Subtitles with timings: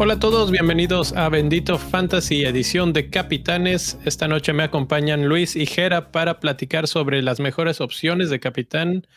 [0.00, 3.98] Hola a todos, bienvenidos a Bendito Fantasy, edición de Capitanes.
[4.04, 9.08] Esta noche me acompañan Luis y Jera para platicar sobre las mejores opciones de capitán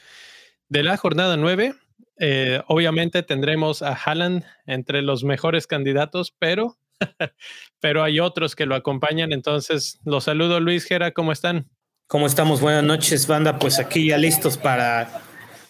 [0.70, 1.76] de la jornada 9.
[2.18, 6.78] Eh, obviamente tendremos a Haaland entre los mejores candidatos, pero,
[7.80, 9.32] pero hay otros que lo acompañan.
[9.32, 11.70] Entonces, los saludo Luis, Jera, ¿cómo están?
[12.08, 12.62] ¿Cómo estamos?
[12.62, 13.58] Buenas noches, banda.
[13.58, 15.22] Pues aquí ya listos para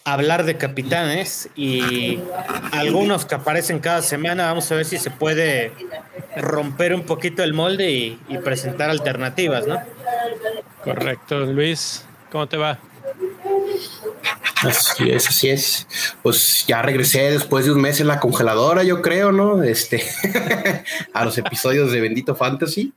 [0.03, 2.19] hablar de capitanes y
[2.71, 4.47] algunos que aparecen cada semana.
[4.47, 5.71] Vamos a ver si se puede
[6.35, 9.79] romper un poquito el molde y, presentar alternativas, ¿no?
[10.83, 12.05] Correcto, Luis.
[12.31, 12.79] ¿Cómo te va?
[14.63, 15.87] Así es, así es.
[16.21, 19.63] Pues ya regresé después de un mes en la congeladora, yo creo, ¿no?
[19.63, 20.03] Este,
[21.13, 22.93] a los episodios de Bendito Fantasy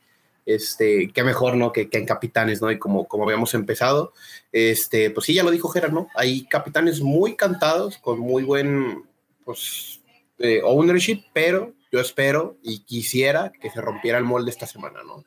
[0.46, 1.72] este, qué mejor, ¿no?
[1.72, 2.70] Que, en capitanes, ¿no?
[2.70, 4.12] Y como, como habíamos empezado,
[4.52, 6.08] este, pues sí, ya lo dijo Gerard, ¿no?
[6.14, 9.04] Hay capitanes muy cantados, con muy buen,
[9.44, 10.00] pues,
[10.38, 15.24] eh, ownership, pero yo espero y quisiera que se rompiera el molde esta semana, ¿no?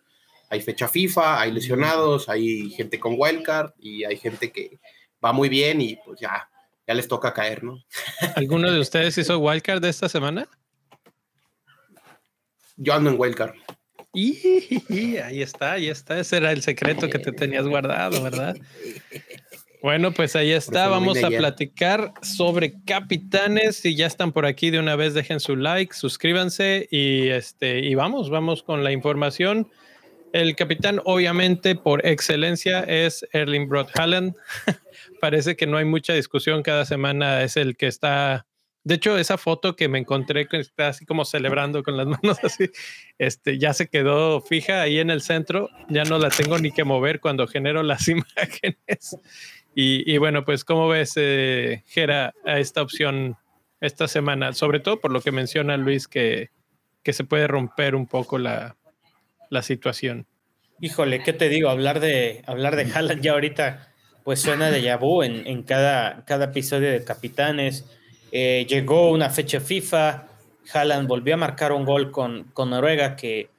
[0.49, 4.79] Hay fecha FIFA, hay lesionados, hay gente con wildcard y hay gente que
[5.23, 6.49] va muy bien y pues ya,
[6.87, 7.83] ya les toca caer, ¿no?
[8.35, 10.47] ¿Alguno de ustedes hizo wildcard de esta semana?
[12.75, 13.55] Yo ando en wildcard.
[14.13, 16.19] Y ahí está, ahí está.
[16.19, 18.55] Ese era el secreto que te tenías guardado, ¿verdad?
[19.81, 20.87] Bueno, pues ahí está.
[20.87, 23.77] Vamos a platicar sobre capitanes.
[23.77, 27.93] Si ya están por aquí de una vez, dejen su like, suscríbanse y este y
[27.93, 29.69] vamos, vamos con la información.
[30.37, 34.35] El capitán, obviamente, por excelencia, es Erling Broad Halland.
[35.19, 36.61] Parece que no hay mucha discusión.
[36.61, 38.45] Cada semana es el que está
[38.83, 42.37] de hecho, esa foto que me encontré que está así como celebrando con las manos
[42.43, 42.69] así,
[43.17, 45.71] este, ya se quedó fija ahí en el centro.
[45.89, 49.17] Ya no la tengo ni que mover cuando genero las imágenes.
[49.73, 51.83] Y, bueno, pues, ¿cómo ves, eh,
[52.45, 53.37] a esta opción
[53.81, 54.53] esta semana?
[54.53, 56.51] Sobre todo por lo que menciona Luis, que,
[57.01, 58.77] que se puede romper un poco la,
[59.49, 60.25] la situación.
[60.79, 61.69] Híjole, ¿qué te digo?
[61.69, 63.87] Hablar de, hablar de Haaland ya ahorita,
[64.23, 67.85] pues suena de Yabu en, en cada, cada episodio de Capitanes
[68.31, 70.27] eh, llegó una fecha FIFA,
[70.73, 73.49] Haaland volvió a marcar un gol con, con Noruega, que,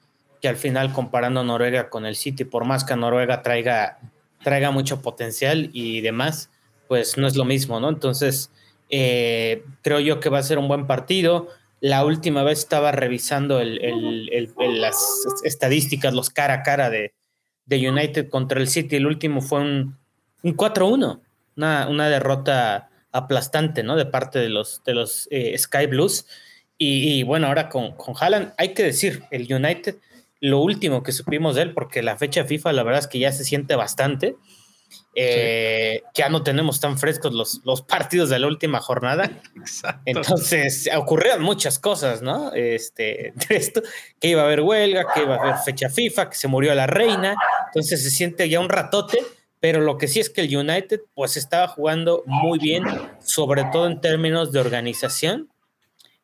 [0.43, 3.99] que, al final comparando Noruega con el City, por más que Noruega traiga,
[4.43, 6.50] traiga mucho potencial y demás,
[6.87, 7.88] pues no es lo mismo, ¿no?
[7.88, 8.50] Entonces,
[8.91, 11.49] eh, creo yo que va a ser un buen partido.
[11.81, 14.97] La última vez estaba revisando las
[15.44, 17.15] estadísticas, los cara a cara de,
[17.66, 18.97] de, United contra el City.
[18.97, 19.97] El último fue un,
[20.43, 21.21] un 4-1,
[21.56, 23.97] una, una derrota aplastante, ¿no?
[23.97, 26.27] De parte de los, de los eh, Sky Blues.
[26.77, 28.15] Y, bueno, ahora con, con
[28.56, 29.97] hay que decir, el United,
[30.41, 33.33] lo último que supimos de él, porque la fecha FIFA, la verdad es que ya
[33.33, 34.37] se siente bastante.
[35.21, 39.31] Eh, ya no tenemos tan frescos los, los partidos de la última jornada.
[40.05, 42.53] Entonces ocurrieron muchas cosas, ¿no?
[42.53, 43.83] Este, esto,
[44.21, 46.87] que iba a haber huelga, que iba a haber fecha FIFA, que se murió la
[46.87, 47.34] reina.
[47.67, 49.19] Entonces se siente ya un ratote
[49.61, 52.85] pero lo que sí es que el United pues estaba jugando muy bien,
[53.19, 55.50] sobre todo en términos de organización.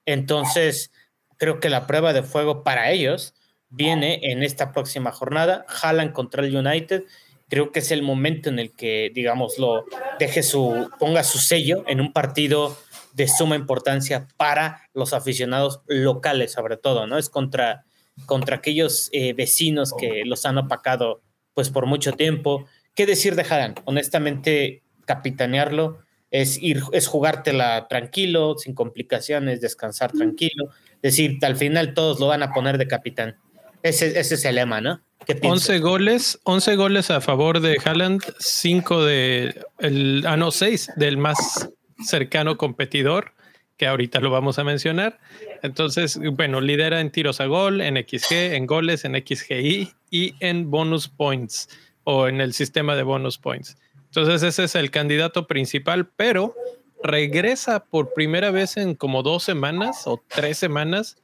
[0.06, 0.92] Entonces,
[1.36, 3.34] creo que la prueba de fuego para ellos
[3.70, 5.64] viene en esta próxima jornada.
[5.68, 7.04] Jalan contra el United.
[7.54, 9.84] Creo que es el momento en el que, digamos, lo
[10.18, 12.76] deje su, ponga su sello en un partido
[13.12, 17.16] de suma importancia para los aficionados locales, sobre todo, ¿no?
[17.16, 17.84] Es contra,
[18.26, 21.22] contra aquellos eh, vecinos que los han opacado
[21.54, 23.74] pues por mucho tiempo ¿Qué decir de?
[23.86, 25.98] Honestamente, capitanearlo
[26.30, 30.66] es ir, es jugártela tranquilo, sin complicaciones, descansar tranquilo.
[31.02, 33.36] Decir, al final todos lo van a poner de capitán.
[33.84, 35.02] Ese, ese es el lema, ¿no?
[35.42, 41.18] 11 goles, 11 goles a favor de Haaland, 5 de el, ah no, 6 del
[41.18, 41.68] más
[42.02, 43.34] cercano competidor,
[43.76, 45.20] que ahorita lo vamos a mencionar.
[45.62, 50.70] Entonces, bueno, lidera en tiros a gol, en XG, en goles, en XGI y en
[50.70, 51.68] bonus points
[52.04, 53.76] o en el sistema de bonus points.
[54.06, 56.54] Entonces ese es el candidato principal, pero
[57.02, 61.18] regresa por primera vez en como dos semanas o tres semanas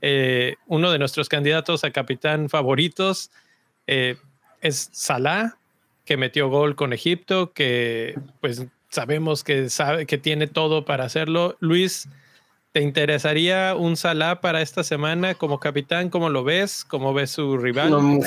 [0.00, 3.30] eh, uno de nuestros candidatos a capitán favoritos
[3.86, 4.16] eh,
[4.60, 5.56] es Salah,
[6.04, 11.56] que metió gol con Egipto, que pues sabemos que sabe que tiene todo para hacerlo.
[11.60, 12.08] Luis,
[12.76, 16.10] ¿Te interesaría un Salah para esta semana como capitán?
[16.10, 16.84] ¿Cómo lo ves?
[16.84, 17.94] ¿Cómo ves su rival?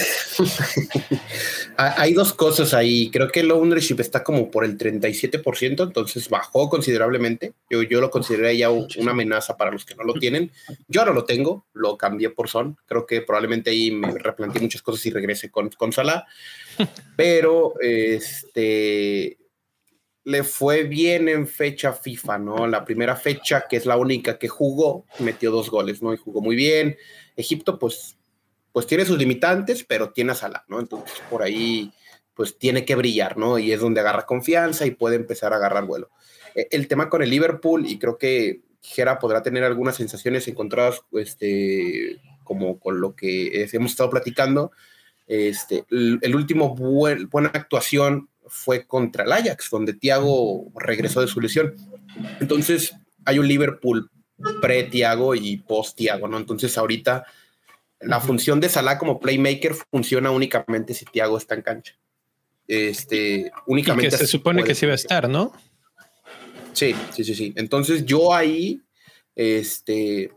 [1.78, 3.12] Hay dos cosas ahí.
[3.12, 7.54] Creo que el ownership está como por el 37%, entonces bajó considerablemente.
[7.70, 10.52] Yo, yo lo consideré ya una amenaza para los que no lo tienen.
[10.88, 12.76] Yo ahora lo tengo, lo cambié por Son.
[12.88, 16.26] Creo que probablemente ahí me replanteé muchas cosas y regrese con, con Salah.
[17.16, 19.38] pero este
[20.30, 22.68] le fue bien en fecha FIFA, ¿no?
[22.68, 26.14] La primera fecha, que es la única que jugó, metió dos goles, ¿no?
[26.14, 26.98] Y jugó muy bien.
[27.36, 28.16] Egipto, pues,
[28.72, 30.80] pues tiene sus limitantes, pero tiene a Salah, ¿no?
[30.80, 31.92] Entonces, por ahí,
[32.36, 33.58] pues tiene que brillar, ¿no?
[33.58, 36.12] Y es donde agarra confianza y puede empezar a agarrar vuelo.
[36.54, 41.02] E, el tema con el Liverpool, y creo que Gera podrá tener algunas sensaciones encontradas,
[41.14, 44.72] este, como con lo que hemos estado platicando,
[45.26, 51.76] este, el, último buena actuación fue contra el Ajax, donde Thiago regresó de su lesión.
[52.40, 52.94] Entonces,
[53.26, 54.10] hay un Liverpool
[54.62, 56.38] pre-Thiago y post-Thiago, ¿no?
[56.38, 57.26] Entonces, ahorita
[58.02, 61.98] la función de Salah como playmaker funciona únicamente si Thiago está en cancha.
[62.68, 64.16] Este, únicamente.
[64.16, 65.52] se supone que sí va a estar, ¿no?
[66.74, 67.54] Sí, sí, sí, sí.
[67.56, 68.82] Entonces, yo ahí,
[69.36, 70.32] este,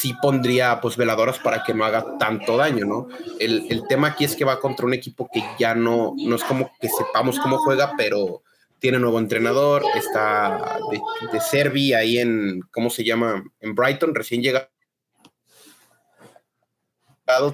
[0.00, 3.08] sí pondría pues veladoras para que no haga tanto daño, ¿no?
[3.40, 6.44] El, el, tema aquí es que va contra un equipo que ya no, no es
[6.44, 8.42] como que sepamos cómo juega, pero
[8.78, 11.00] tiene nuevo entrenador, está de,
[11.32, 13.44] de Servi ahí en, ¿cómo se llama?
[13.60, 14.68] En Brighton, recién llegado,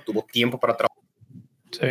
[0.05, 1.02] tuvo tiempo para trabajar.
[1.73, 1.87] Sí.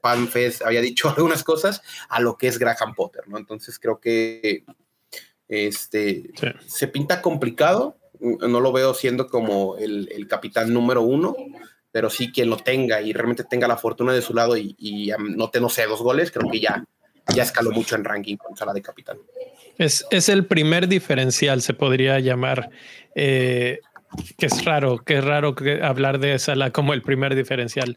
[0.00, 3.36] Fanfest había dicho algunas cosas a lo que es Graham Potter, ¿no?
[3.36, 4.64] Entonces creo que
[5.48, 6.30] este
[6.66, 11.34] se pinta complicado, no lo veo siendo como el, capitán número uno,
[11.90, 15.10] pero sí quien lo tenga y realmente tenga la fortuna de su lado y, y
[15.18, 16.84] no sé, dos goles, creo que ya,
[17.34, 19.18] ya escaló mucho en ranking con sala de capitán.
[19.78, 22.70] Es, es el primer diferencial, se podría llamar.
[23.14, 23.80] Eh,
[24.36, 27.94] que es raro, que es raro que hablar de Sala como el primer diferencial.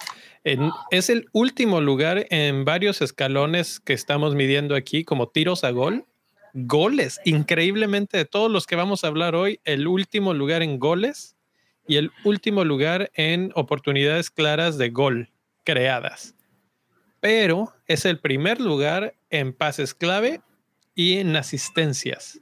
[0.92, 6.06] es el último lugar en varios escalones que estamos midiendo aquí, como tiros a gol,
[6.54, 7.20] goles.
[7.26, 11.36] Increíblemente, de todos los que vamos a hablar hoy, el último lugar en goles
[11.88, 15.30] y el último lugar en oportunidades claras de gol
[15.64, 16.36] creadas.
[17.20, 20.42] Pero es el primer lugar en pases clave
[20.96, 22.40] y en asistencias.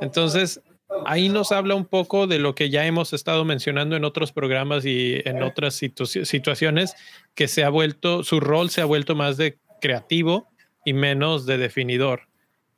[0.00, 0.60] Entonces,
[1.06, 4.84] ahí nos habla un poco de lo que ya hemos estado mencionando en otros programas
[4.84, 6.94] y en otras situaciones,
[7.34, 10.48] que se ha vuelto, su rol se ha vuelto más de creativo
[10.84, 12.29] y menos de definidor.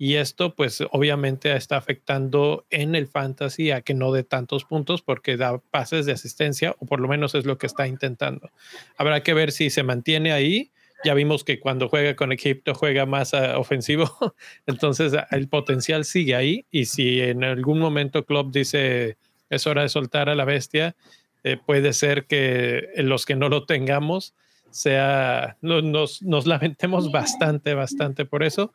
[0.05, 5.01] Y esto, pues obviamente está afectando en el fantasy a que no dé tantos puntos
[5.01, 8.51] porque da pases de asistencia, o por lo menos es lo que está intentando.
[8.97, 10.73] Habrá que ver si se mantiene ahí.
[11.05, 14.11] Ya vimos que cuando juega con Egipto juega más ah, ofensivo,
[14.67, 16.67] entonces ah, el potencial sigue ahí.
[16.73, 19.19] Y si en algún momento Klopp dice
[19.51, 20.97] es hora de soltar a la bestia,
[21.45, 24.35] eh, puede ser que los que no lo tengamos
[24.69, 28.73] sea nos, nos lamentemos bastante, bastante por eso.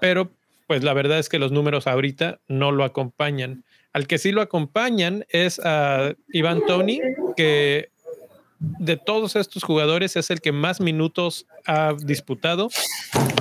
[0.00, 0.32] Pero
[0.66, 3.64] pues la verdad es que los números ahorita no lo acompañan.
[3.92, 7.00] Al que sí lo acompañan es a Iván Tony,
[7.36, 7.90] que
[8.58, 12.68] de todos estos jugadores es el que más minutos ha disputado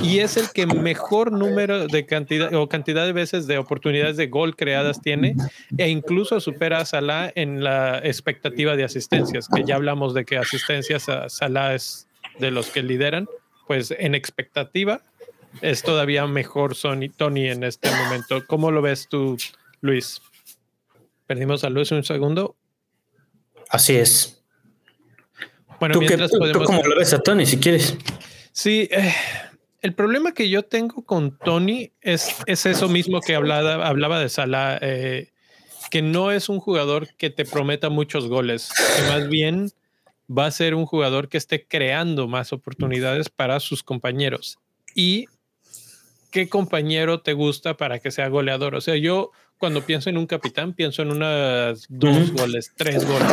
[0.02, 4.28] y es el que mejor número de cantidad o cantidad de veces de oportunidades de
[4.28, 5.36] gol creadas tiene
[5.78, 10.38] e incluso supera a Salah en la expectativa de asistencias, que ya hablamos de que
[10.38, 12.08] asistencias a Salah es
[12.40, 13.28] de los que lideran,
[13.68, 15.02] pues en expectativa
[15.62, 18.46] es todavía mejor Sony, Tony en este momento.
[18.48, 19.38] ¿Cómo lo ves tú,
[19.82, 20.22] Luis?
[21.28, 22.56] Perdimos a Luis un segundo.
[23.70, 24.44] Así es.
[25.80, 26.06] Bueno, ¿Tú,
[26.66, 27.98] cómo lo ves a Tony, si quieres?
[28.52, 29.14] Sí, eh,
[29.82, 34.30] el problema que yo tengo con Tony es, es eso mismo que hablaba, hablaba de
[34.30, 35.32] Salah, eh,
[35.92, 39.72] que no es un jugador que te prometa muchos goles, que más bien
[40.30, 44.60] va a ser un jugador que esté creando más oportunidades para sus compañeros.
[44.96, 45.26] Y
[46.34, 48.74] qué compañero te gusta para que sea goleador.
[48.76, 53.32] O sea, yo cuando pienso en un capitán, pienso en unas dos goles, tres goles.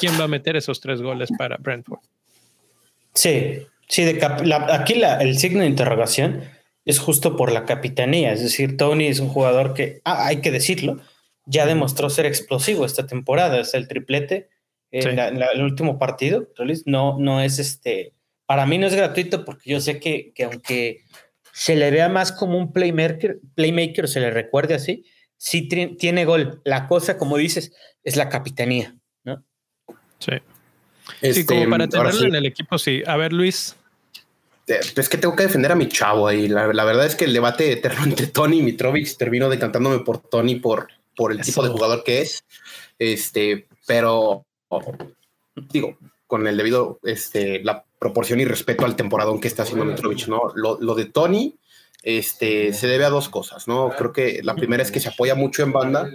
[0.00, 2.00] ¿Quién va a meter esos tres goles para Brentford?
[3.12, 4.24] Sí, sí, de
[4.72, 6.42] aquí el signo de interrogación
[6.86, 8.32] es justo por la capitanía.
[8.32, 10.98] Es decir, Tony es un jugador que, ah, hay que decirlo,
[11.44, 13.60] ya demostró ser explosivo esta temporada.
[13.60, 14.48] Es el triplete
[14.90, 16.48] en, el último partido.
[16.86, 18.14] No, no es este.
[18.46, 21.02] Para mí no es gratuito porque yo sé que, que aunque
[21.52, 25.04] se le vea más como un playmaker, playmaker se le recuerde así,
[25.36, 26.60] sí tiene gol.
[26.64, 27.72] La cosa, como dices,
[28.04, 29.44] es la capitanía, ¿no?
[30.18, 30.32] Sí.
[31.22, 33.02] sí, como este, para tenerlo en el equipo, sí.
[33.06, 33.76] A ver, Luis.
[34.66, 36.46] Es que tengo que defender a mi chavo ahí.
[36.46, 40.56] La, verdad es que el debate eterno entre Tony y Mitrovic termino decantándome por Tony
[40.56, 42.44] por, por el tipo de jugador que es.
[42.98, 44.46] Este, pero
[45.54, 50.26] digo, con el debido, este, la proporción y respeto al temporadón que está haciendo Mitrovic,
[50.26, 50.52] ¿no?
[50.56, 51.54] Lo, de Tony
[52.02, 53.90] este, se debe a dos cosas, ¿no?
[53.90, 56.10] Creo que la primera es que se apoya mucho en banda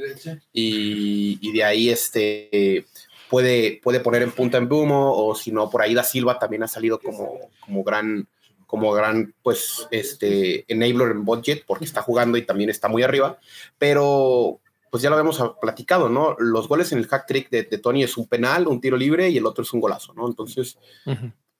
[0.52, 2.88] y, de ahí este,
[3.30, 6.64] puede, puede poner en punta en Bumo o si no, por ahí Da Silva también
[6.64, 8.28] ha salido como, como gran
[8.66, 13.38] como gran, pues, este, enabler en budget, porque está jugando y también está muy arriba,
[13.78, 16.36] pero pues ya lo habíamos platicado, ¿no?
[16.40, 19.38] Los goles en el hack trick de, Tony es un penal, un tiro libre y
[19.38, 20.26] el otro es un golazo, ¿no?
[20.28, 20.78] Entonces,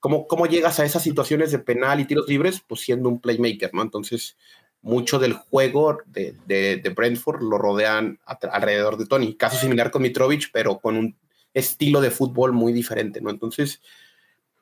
[0.06, 2.62] ¿cómo, ¿cómo llegas a esas situaciones de penal y tiros libres?
[2.68, 3.82] Pues siendo un playmaker, ¿no?
[3.82, 4.38] Entonces,
[4.84, 9.34] mucho del juego de, de, Brentford lo rodean alrededor de Tony.
[9.34, 11.18] Caso similar con Mitrovic, pero con un
[11.56, 13.32] estilo de fútbol muy diferente, ¿no?
[13.32, 13.82] Entonces,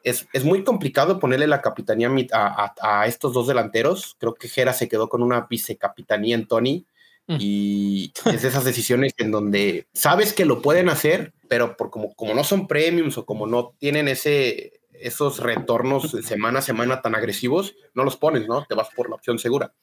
[0.02, 4.16] es, es muy complicado ponerle la capitanía a, a, estos dos delanteros.
[4.20, 6.86] Creo que Jera se quedó con una vicecapitanía en Tony.
[7.28, 7.38] Mm.
[7.42, 12.14] Y es de esas decisiones en donde sabes que lo pueden hacer, pero por como,
[12.16, 17.16] como no son premiums o como no tienen ese, esos retornos semana a semana tan
[17.16, 18.66] agresivos, no los pones, ¿no?
[18.66, 19.74] Te vas por la opción segura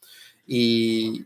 [0.45, 1.25] y,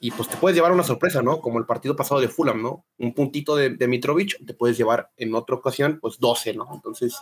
[0.00, 1.40] y, pues te puedes llevar una sorpresa, ¿no?
[1.40, 2.84] Como el partido pasado de Fulham, ¿no?
[2.98, 6.68] Un puntito de, de Mitrovic, te puedes llevar en otra ocasión, pues 12, ¿no?
[6.74, 7.16] Entonces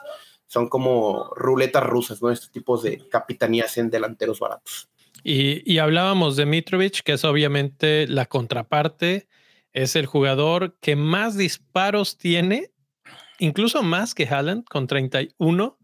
[0.47, 2.31] son como ruletas rusas, ¿no?
[2.31, 4.89] Estos tipos de capitanías en delanteros baratos.
[5.23, 9.29] Y, y hablábamos de Mitrovic, que es obviamente la contraparte,
[9.73, 12.71] es el jugador que más disparos tiene,
[13.39, 15.79] incluso más que Haaland, con 31,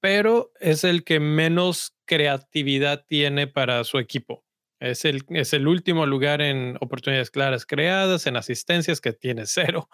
[0.00, 4.44] pero es el que menos creatividad tiene para su equipo.
[4.80, 9.88] Es el, es el último lugar en oportunidades claras creadas, en asistencias que tiene cero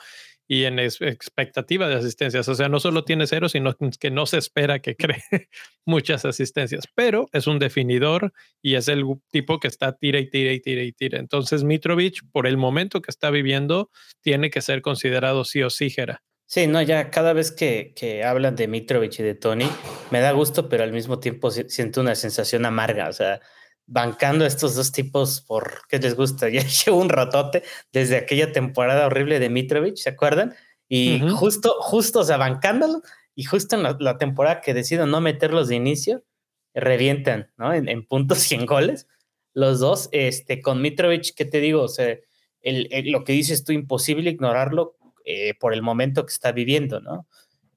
[0.46, 2.49] y en expectativa de asistencias.
[2.49, 5.23] O sea, no solo tiene cero, sino que no se espera que cree
[5.87, 8.32] muchas asistencias, pero es un definidor
[8.62, 11.18] y es el tipo que está tira y tira y tira y tira.
[11.18, 15.88] Entonces, Mitrovic, por el momento que está viviendo, tiene que ser considerado sí o sí,
[15.88, 16.23] Jera.
[16.46, 19.68] Sí, no, ya cada vez que, que hablan de Mitrovic y de Tony,
[20.10, 23.08] me da gusto, pero al mismo tiempo siento una sensación amarga.
[23.08, 23.40] O sea,
[23.86, 26.48] bancando a estos dos tipos por qué les gusta.
[26.50, 30.54] Ya llevo un ratote desde aquella temporada horrible de Mitrovic, ¿se acuerdan?
[30.88, 33.02] Y justo, justo, o sea, bancándolo,
[33.34, 36.24] y justo en la, temporada que decido no meterlos de inicio,
[36.74, 37.72] revientan, ¿no?
[37.72, 39.08] En, puntos y en goles.
[39.54, 41.82] Los dos, este, con Mitrovic, ¿qué te digo?
[41.82, 42.16] O sea,
[42.60, 47.26] el, lo que dices tú, imposible ignorarlo eh, por el momento que está viviendo, ¿no?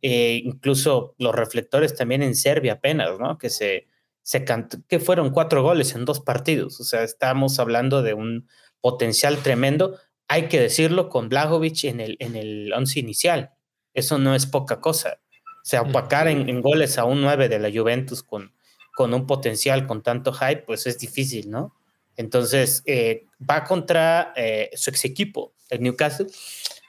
[0.01, 3.37] Eh, incluso los reflectores también en Serbia apenas, ¿no?
[3.37, 3.87] Que se,
[4.21, 6.79] se cantó, que fueron cuatro goles en dos partidos.
[6.79, 8.47] O sea, estamos hablando de un
[8.81, 9.97] potencial tremendo.
[10.27, 13.51] Hay que decirlo con Blagovic en el, en el once inicial.
[13.93, 15.19] Eso no es poca cosa.
[15.67, 18.53] O sea, opacar en, goles a un 9 de la Juventus con,
[18.95, 21.75] con un potencial con tanto hype, pues es difícil, ¿no?
[22.15, 26.27] Entonces, eh, va contra eh, su ex equipo, el Newcastle.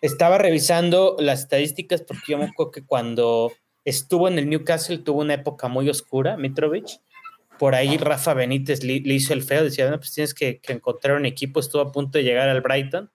[0.01, 3.53] Estaba revisando las estadísticas porque yo me acuerdo que cuando
[3.85, 7.01] estuvo en el Newcastle tuvo una época muy oscura, Mitrovic,
[7.59, 11.27] por ahí Rafa Benítez le, hizo el feo, decía, no, pues tienes que, encontrar un
[11.27, 13.11] equipo, estuvo a punto de llegar al Brighton,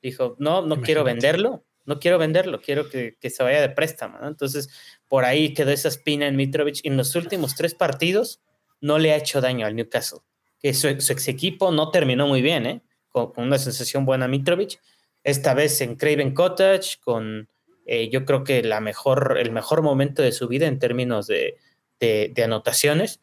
[0.00, 4.68] dijo, no, no quiero venderlo, no quiero venderlo, quiero que, se vaya de préstamo, Entonces,
[5.08, 6.80] por ahí quedó esa espina en Mitrovic.
[6.84, 8.40] En los últimos tres partidos
[8.80, 10.20] no le ha hecho daño al Newcastle,
[10.60, 12.82] que su, ex equipo no terminó muy bien, ¿eh?
[13.08, 14.80] Con, una sensación buena a Mitrovic.
[15.24, 17.48] Esta vez en Craven Cottage, con
[17.86, 21.56] eh, yo creo que la mejor, el mejor momento de su vida en términos de,
[22.00, 23.20] de anotaciones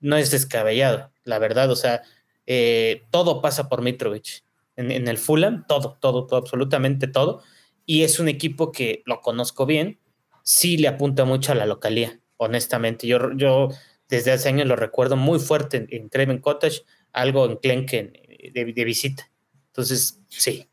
[0.00, 1.70] no es descabellado, la verdad.
[1.70, 2.02] O sea,
[2.46, 4.44] eh, todo pasa por Mitrovic.
[4.76, 7.42] En, el Fulham, todo, todo, todo, absolutamente todo.
[7.86, 10.00] Y es un equipo que lo conozco bien,
[10.42, 13.06] sí le apunta mucho a la localía, honestamente.
[13.06, 13.68] Yo, yo
[14.08, 16.82] desde hace años lo recuerdo muy fuerte en, Craven Cottage,
[17.12, 18.12] algo en Klenken
[18.52, 19.30] de, visita.
[19.68, 20.68] Entonces, sí.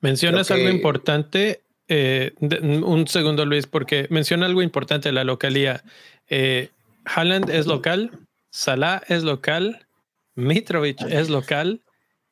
[0.00, 1.62] Mencionas algo importante.
[1.88, 5.84] Eh, un segundo, Luis, porque menciona algo importante de la localía.
[6.28, 6.70] Eh,
[7.04, 8.10] Haaland es local,
[8.50, 9.86] Salah es local,
[10.34, 11.80] Mitrovic es local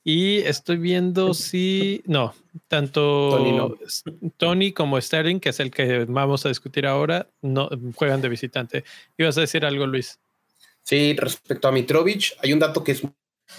[0.02, 2.34] y estoy viendo si no,
[2.68, 3.78] tanto
[4.36, 8.84] Tony, como Sterling, que es el que vamos a discutir ahora, no juegan de visitante.
[9.16, 10.18] ¿Ibas a decir algo, Luis?
[10.82, 13.02] Sí, respecto a Mitrovic, hay un dato que es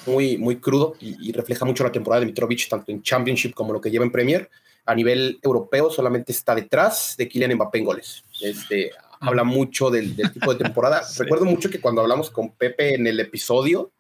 [0.06, 3.82] muy, muy crudo y, refleja mucho la temporada de Mitrovic, tanto en Championship como lo
[3.82, 4.50] que lleva en Premier.
[4.86, 8.24] A nivel europeo solamente está detrás de Kylian Mbappé en goles.
[8.42, 11.02] Este, habla mucho del, tipo de temporada.
[11.18, 13.92] Recuerdo mucho que cuando hablamos con Pepe en el episodio,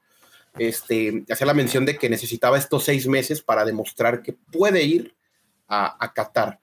[0.57, 5.15] este, hacía la mención de que necesitaba estos seis meses para demostrar que puede ir
[5.67, 6.59] a, a Qatar.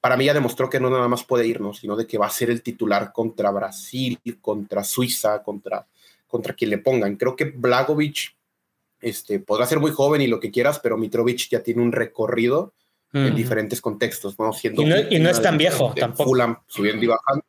[0.00, 2.30] Para mí ya demostró que no nada más puede ir, sino de que va a
[2.30, 5.86] ser el titular contra Brasil, contra Suiza, contra,
[6.28, 7.16] contra quien le pongan.
[7.16, 8.35] Creo que Blagovic
[9.00, 12.74] este, podrá ser muy joven y lo que quieras, pero Mitrovic ya tiene un recorrido
[13.12, 14.52] en diferentes contextos, ¿no?
[14.52, 16.30] Siendo y no, es tan viejo tampoco.
[16.30, 17.44] Fulham, subiendo y bajando.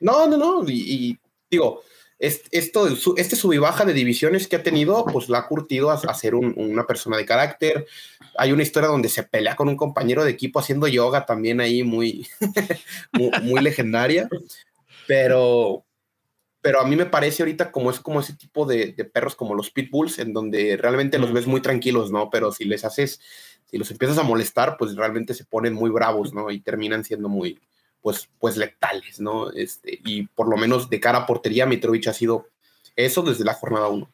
[0.00, 0.68] No, no, no.
[0.68, 1.18] Y,
[1.50, 1.82] digo,
[2.18, 6.14] esto, este sub y baja de divisiones que ha tenido, pues la ha curtido a,
[6.14, 7.86] ser una persona de carácter.
[8.36, 11.82] Hay una historia donde se pelea con un compañero de equipo haciendo yoga también ahí
[11.82, 12.26] muy,
[13.42, 14.28] muy, legendaria.
[15.06, 15.83] Pero,
[16.64, 19.70] pero a mí me parece ahorita como es como ese tipo de, perros como los
[19.70, 22.30] pitbulls, en donde realmente los ves muy tranquilos, ¿no?
[22.30, 23.20] Pero si les haces,
[23.66, 26.50] si los empiezas a molestar, pues realmente se ponen muy bravos, ¿no?
[26.50, 27.60] Y terminan siendo muy,
[28.00, 29.50] pues, pues letales, ¿no?
[29.50, 32.48] Este, y por lo menos de cara a portería, Mitrovic ha sido
[32.96, 34.10] eso desde la jornada 1.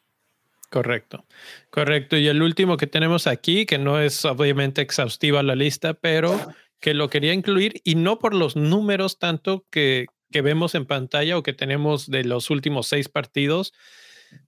[0.69, 1.23] Correcto,
[1.69, 2.17] correcto.
[2.17, 6.37] Y el último que tenemos aquí, que no es obviamente exhaustiva la lista, pero
[6.81, 11.37] que lo quería incluir y no por los números tanto que, que vemos en pantalla
[11.37, 13.73] o que tenemos de los últimos seis partidos,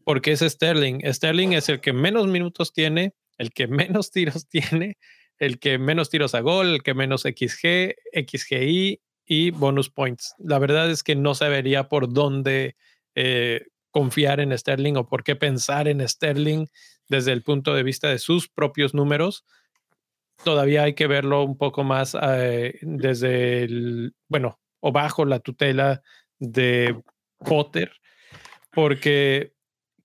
[0.04, 1.02] porque es Sterling.
[1.06, 4.98] Sterling es el que menos minutos tiene, el que menos tiros tiene,
[5.38, 10.36] el que menos tiros a gol, el que menos XG, XGI y bonus points.
[10.40, 12.76] La verdad es que no sabería por dónde
[13.16, 16.68] eh, confiar en Sterling o por qué pensar en Sterling
[17.10, 19.46] desde el punto de vista de sus propios números.
[20.44, 26.02] Todavía hay que verlo un poco más eh, desde el, bueno, o bajo la tutela
[26.40, 27.02] de
[27.40, 27.94] Potter,
[28.70, 29.54] porque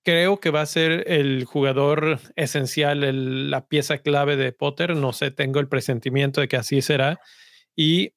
[0.04, 4.94] creo que va a ser el jugador esencial, la pieza clave de Potter.
[4.94, 7.18] No sé, tengo el presentimiento de que así será.
[7.74, 8.12] Y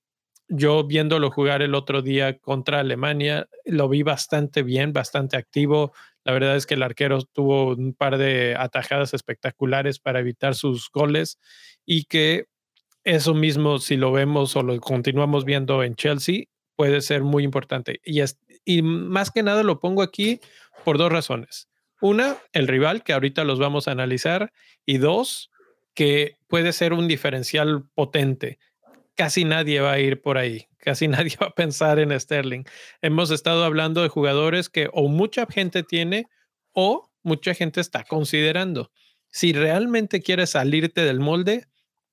[0.50, 5.94] yo viéndolo jugar el otro día contra Alemania, lo vi bastante bien, bastante activo.
[6.24, 10.92] La verdad es que el arquero tuvo un par de atajadas espectaculares para evitar sus
[10.92, 11.40] goles
[11.88, 12.46] y que
[13.04, 16.44] eso mismo, si lo vemos o lo continuamos viendo en Chelsea,
[16.82, 18.02] puede ser muy importante.
[18.04, 18.22] Y,
[18.66, 20.40] y más que nada lo pongo aquí
[20.84, 21.70] por dos razones.
[22.02, 24.52] Una, el rival, que ahorita los vamos a analizar.
[24.84, 25.52] Y dos,
[25.94, 28.58] que puede ser un diferencial potente.
[29.14, 32.64] Casi nadie va a ir por ahí, casi nadie va a pensar en Sterling.
[33.04, 36.26] Hemos estado hablando de jugadores que o mucha gente tiene
[36.72, 38.92] o mucha gente está considerando.
[39.30, 41.68] Si realmente quieres salirte del molde,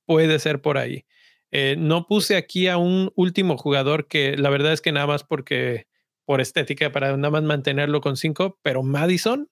[0.04, 1.06] puede ser por ahí.
[1.50, 5.24] Eh, no puse aquí a un último jugador que la verdad es que nada más
[5.24, 5.86] porque
[6.24, 9.48] por estética, para nada más mantenerlo con cinco, pero Madison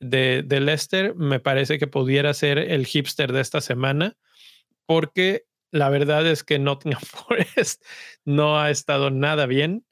[0.00, 4.16] de, de Leicester me parece que pudiera ser el hipster de esta semana,
[4.86, 7.84] porque la verdad es que Nottingham Forest
[8.24, 9.84] no ha estado nada bien.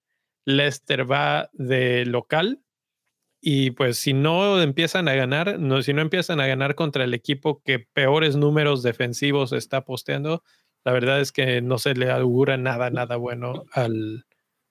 [0.45, 2.61] Leicester va de local
[3.41, 7.15] y pues si no empiezan a ganar, no, si no empiezan a ganar contra el
[7.15, 10.43] equipo que peores números defensivos está posteando,
[10.87, 14.25] la verdad es que no se le augura nada, nada bueno al,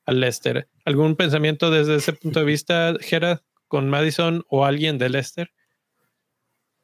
[0.05, 0.69] al Leicester.
[0.85, 5.51] ¿Algún pensamiento desde ese punto de vista, Gerard, con Madison o alguien de Leicester?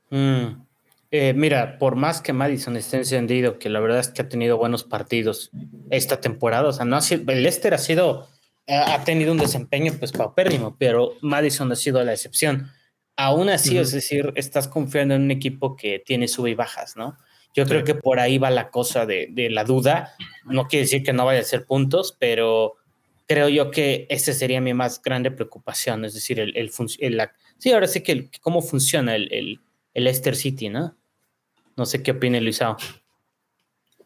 [0.10, 0.66] Mm,
[1.12, 4.58] eh, mira, por más que Madison esté encendido, que la verdad es que ha tenido
[4.58, 5.50] buenos partidos
[5.92, 8.28] esta temporada, o sea, no ha sido, el Leicester ha sido,
[8.68, 12.70] ha tenido un desempeño pues paupérrimo, pero Madison ha sido la excepción.
[13.16, 17.18] Aún así, es decir, estás confiando en un equipo que tiene sube y bajas, ¿no?
[17.54, 20.16] Yo creo que por ahí va la cosa de, la duda.
[20.46, 22.76] No quiere decir que no vaya a ser puntos, pero
[23.28, 26.72] creo yo que esa sería mi más grande preocupación, es decir, el, el,
[27.58, 29.60] sí, ahora sí que cómo funciona el, el,
[29.94, 30.96] Leicester City, ¿no?
[31.76, 32.78] No sé qué opina Luisao.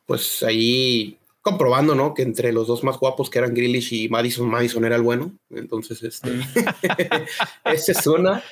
[0.05, 2.15] Pues ahí comprobando, ¿no?
[2.15, 5.31] Que entre los dos más guapos que eran Grealish y Madison, Madison era el bueno.
[5.51, 6.41] Entonces, este, mm.
[7.65, 8.43] esa es una.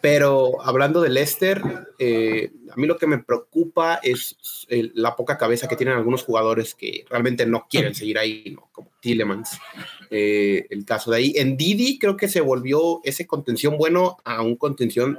[0.00, 1.62] Pero hablando de Leicester,
[1.98, 4.36] eh, a mí lo que me preocupa es
[4.68, 8.68] la poca cabeza que tienen algunos jugadores que realmente no quieren seguir ahí, ¿no?
[8.72, 9.58] como Tillemans.
[10.10, 11.32] Eh, el caso de ahí.
[11.36, 15.18] En Didi creo que se volvió ese contención bueno a un contención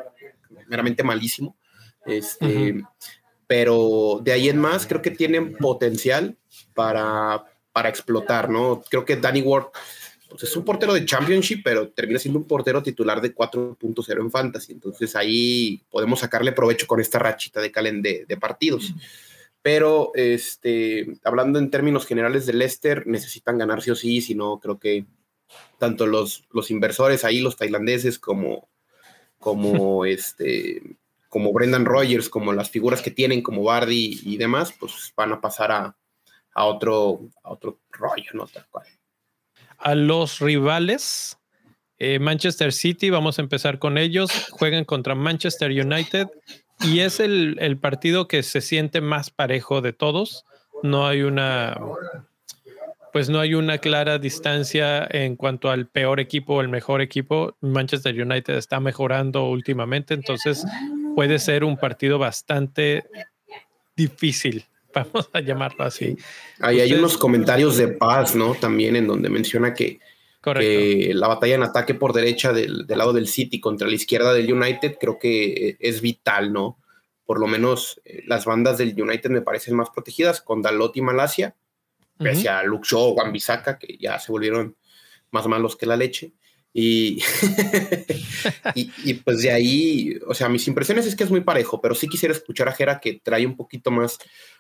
[0.68, 1.56] meramente malísimo.
[2.06, 2.84] Este,
[3.48, 6.38] Pero de ahí en más creo que tienen potencial
[6.74, 8.84] para, para explotar, ¿no?
[8.90, 9.68] Creo que Danny Ward
[10.30, 14.32] pues es un portero de Championship, pero termina siendo un portero titular de 4.0 en
[14.32, 14.74] Fantasy.
[14.74, 18.94] Entonces ahí podemos sacarle provecho con esta rachita de, calen de, partidos.
[19.62, 24.60] Pero este, hablando en términos generales de Leicester, necesitan ganar sí o sí, si no,
[24.60, 25.06] creo que
[25.78, 28.70] tanto los, los inversores ahí, los tailandeses, como,
[29.40, 30.98] como, este,
[31.30, 35.42] como Brendan Rogers, como las figuras que tienen, como Bardi y demás, pues van a
[35.42, 35.98] pasar a,
[36.54, 38.48] a otro, a otro rollo, ¿no?
[38.48, 38.88] Tal cual
[39.78, 41.38] a los rivales.
[42.00, 44.32] Eh, Manchester City, vamos a empezar con ellos.
[44.52, 46.28] Juegan contra Manchester United
[46.82, 50.46] y es el, el, partido que se siente más parejo de todos.
[50.84, 51.80] No hay una,
[53.12, 57.58] pues no hay una clara distancia en cuanto al peor equipo o el mejor equipo.
[57.62, 60.66] Manchester United está mejorando últimamente, entonces
[61.16, 63.06] puede ser un partido bastante
[63.96, 66.18] difícil vamos a llamarlo así.
[66.60, 68.56] Ahí hay unos comentarios de paz, ¿no?
[68.56, 70.00] También en donde menciona que,
[70.44, 74.98] la batalla en ataque por derecha del, lado del City contra la izquierda del United
[75.00, 76.80] creo que es vital, ¿no?
[77.26, 81.02] Por lo menos eh, las bandas del United me parecen más protegidas con Dalot y
[81.02, 81.56] Malasia,
[82.18, 84.78] pese a Luke Shaw o Wan que ya se volvieron
[85.32, 86.32] más malos que la leche.
[88.76, 91.96] Y, y, pues de ahí, o sea, mis impresiones es que es muy parejo, pero
[91.96, 94.20] sí quisiera escuchar a Jera que trae un poquito más,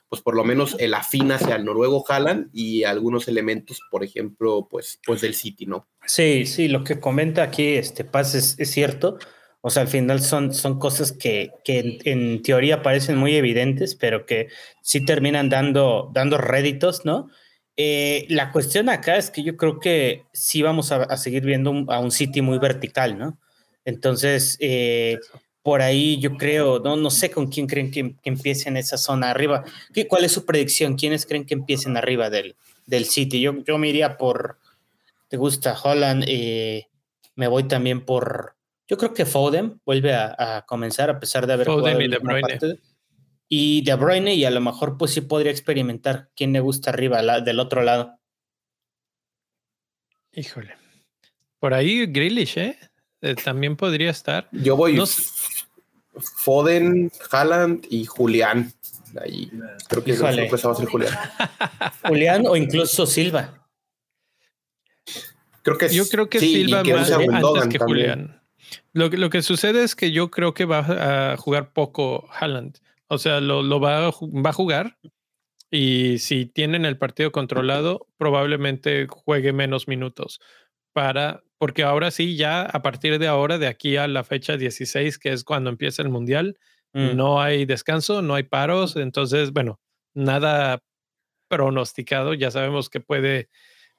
[0.10, 4.67] pues por lo menos el afín hacia el noruego Haaland y algunos elementos, por ejemplo,
[4.70, 5.88] pues, pues del City, ¿no?
[6.06, 9.17] Sí, sí, lo que comenta aquí este Paz es, cierto.
[9.62, 14.26] O sea, al final son, son cosas que, que en, teoría parecen muy evidentes, pero
[14.26, 14.48] que
[14.82, 17.28] sí terminan dando, dando réditos, ¿no?
[17.76, 22.00] Eh, la cuestión acá es que yo creo que sí vamos a, seguir viendo a
[22.00, 23.39] un City muy vertical, ¿no?
[23.84, 25.20] Entonces, eh,
[25.67, 29.32] por ahí yo creo, no, no sé con quién creen que, empiece en esa zona
[29.32, 29.65] arriba.
[29.93, 30.95] ¿Qué, ¿Cuál es su predicción?
[30.95, 33.41] ¿Quiénes creen que empiecen arriba del, del City?
[33.41, 34.60] Yo, yo me iría por,
[35.27, 36.23] ¿te gusta Holland?
[36.25, 36.88] Eh,
[37.36, 38.56] me voy también por,
[38.88, 42.80] yo creo que Foden vuelve a, comenzar a pesar de haber Foden y De Bruyne
[43.49, 47.21] y De Bruyne y a lo mejor pues sí podría experimentar quién le gusta arriba
[47.41, 48.17] del otro lado.
[50.32, 50.77] Híjole.
[51.60, 52.80] Por ahí Grealish, ¿eh?
[53.19, 53.36] ¿eh?
[53.36, 54.47] también podría estar.
[54.53, 54.97] Yo voy
[56.19, 58.73] Foden, Haaland y Julián.
[59.21, 59.51] Ahí
[59.88, 60.34] creo que va a
[60.75, 61.13] ser Julián.
[62.03, 63.67] Julián o incluso Silva.
[65.63, 68.41] Creo que yo creo que Silva más antes que Julián.
[68.93, 72.80] Lo, lo que sucede es que yo creo que va a jugar poco Haaland.
[73.08, 74.97] O sea, lo, va, a, va a jugar
[75.71, 80.39] y si tienen el partido controlado, probablemente juegue menos minutos
[80.93, 85.17] para, porque ahora sí, ya a partir de ahora, de aquí a la fecha 16,
[85.17, 86.58] que es cuando empieza el Mundial,
[86.93, 87.15] mm.
[87.15, 89.80] no hay descanso, no hay paros, entonces, bueno,
[90.13, 90.84] nada
[91.50, 93.50] pronosticado, ya sabemos que puede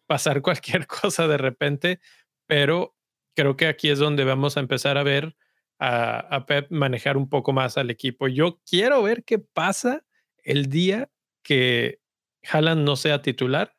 [0.07, 2.01] pasar cualquier cosa de repente,
[2.47, 2.95] pero
[3.37, 5.37] creo que aquí es donde vamos a empezar a ver
[5.79, 8.27] a, Pep manejar un poco más al equipo.
[8.27, 10.05] Yo quiero ver qué pasa
[10.43, 11.09] el día
[11.45, 12.01] que
[12.51, 13.77] Haaland no sea titular,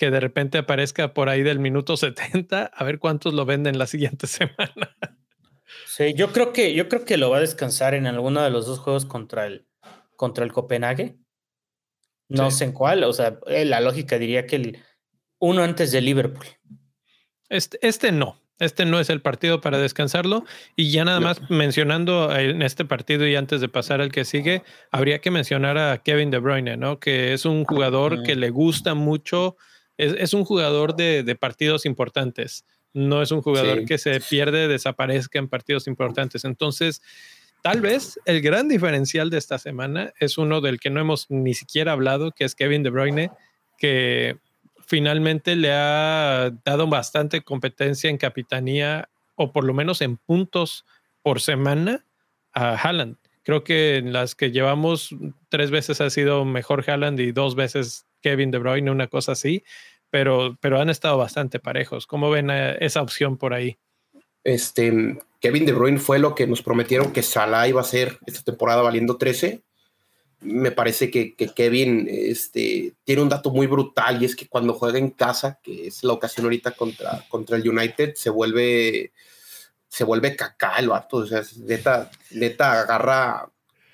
[0.00, 3.86] que de repente aparezca por ahí del minuto 70, a ver cuántos lo venden la
[3.86, 4.96] siguiente semana.
[5.86, 8.64] Sí, yo creo que, yo creo que lo va a descansar en alguno de los
[8.64, 9.68] dos juegos contra el,
[10.16, 11.18] contra el Copenhague.
[12.30, 14.78] No sé en cuál, o sea, eh, la lógica diría que el
[15.38, 16.46] uno antes de Liverpool.
[17.50, 20.46] Este, este no, este no es el partido para descansarlo.
[20.76, 24.62] Y ya nada más mencionando en este partido y antes de pasar al que sigue,
[24.90, 27.00] habría que mencionar a Kevin De Bruyne, ¿no?
[27.00, 29.56] Que es un jugador que le gusta mucho,
[30.00, 32.64] es, un jugador de, partidos importantes.
[32.92, 36.44] No es un jugador que se pierde, desaparezca en partidos importantes.
[36.44, 37.02] Entonces,
[37.62, 41.54] tal vez el gran diferencial de esta semana es uno del que no hemos ni
[41.54, 43.30] siquiera hablado, que es Kevin De Bruyne,
[43.78, 44.38] que
[44.86, 50.84] finalmente le ha dado bastante competencia en capitanía o por lo menos en puntos
[51.22, 52.04] por semana
[52.52, 53.16] a Haaland.
[53.42, 55.14] Creo que en las que llevamos
[55.48, 59.64] tres veces ha sido mejor Haaland y dos veces Kevin De Bruyne, una cosa así,
[60.10, 62.06] pero, pero han estado bastante parejos.
[62.06, 63.78] ¿Cómo ven eh, esa opción por ahí?
[64.44, 68.42] Este, Kevin De Bruyne fue lo que nos prometieron que Salah iba a ser esta
[68.42, 69.62] temporada valiendo 13
[70.40, 74.98] me parece que, Kevin este, tiene un dato muy brutal y es que cuando juega
[74.98, 79.12] en casa, que es la ocasión ahorita contra, contra el United, se vuelve,
[79.88, 83.50] se vuelve caca el vato, o sea, neta, neta agarra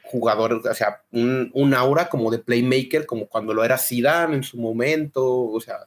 [0.06, 4.42] jugador, o sea, un, un, aura como de playmaker, como cuando lo era Zidane en
[4.42, 5.86] su momento, o sea,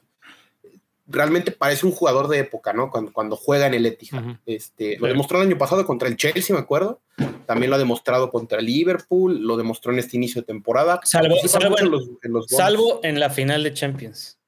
[1.10, 2.90] realmente parece un jugador de época, ¿no?
[2.90, 4.36] Cuando, cuando juega en el Etihad.
[4.46, 7.00] este, lo demostró el año pasado contra el Chelsea, me acuerdo.
[7.46, 11.00] También lo ha demostrado contra el Liverpool, lo demostró en este inicio de temporada.
[11.04, 11.34] Salvo,
[13.02, 14.38] en, la final de Champions.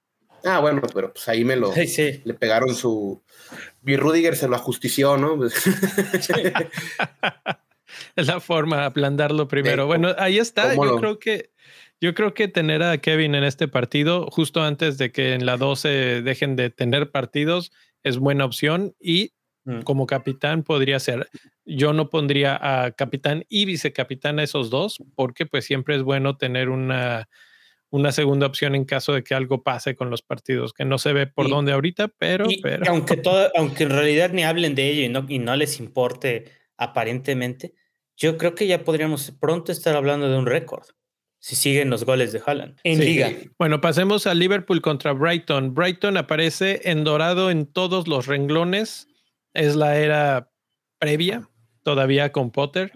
[0.44, 1.72] Ah, bueno, pero pues ahí me lo
[2.24, 3.20] le pegaron su.
[3.82, 5.38] Mi Rudiger se lo ajustició, ¿no?
[8.16, 9.86] la forma de aplandarlo primero.
[9.86, 10.74] bueno, ahí está.
[10.74, 11.50] Yo creo que
[12.02, 15.56] yo creo que tener a Kevin en este partido, justo antes de que en la
[15.56, 17.70] 12 dejen de tener partidos,
[18.02, 19.82] es buena opción y mm.
[19.82, 21.28] como capitán podría ser.
[21.64, 26.36] Yo no pondría a capitán y vicecapitán a esos dos, porque pues siempre es bueno
[26.36, 27.28] tener una,
[27.90, 31.12] una segunda opción en caso de que algo pase con los partidos, que no se
[31.12, 32.46] ve por dónde ahorita, pero...
[32.62, 32.84] pero...
[32.88, 36.46] aunque, todo, aunque en realidad ni hablen de ello y no, y no les importe
[36.76, 37.74] aparentemente,
[38.22, 40.84] yo creo que ya podríamos pronto estar hablando de un récord
[41.40, 43.32] si siguen los goles de Haaland en liga.
[43.58, 45.74] Bueno, pasemos a Liverpool contra Brighton.
[45.74, 49.08] Brighton aparece en dorado en todos los renglones.
[49.52, 50.52] Es la era
[51.00, 51.50] previa,
[51.82, 52.92] todavía con Potter,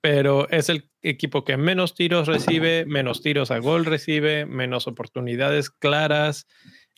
[0.00, 5.68] pero es el equipo que menos tiros recibe, menos tiros a gol recibe, menos oportunidades
[5.68, 6.46] claras.